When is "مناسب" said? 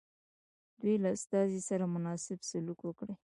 1.95-2.39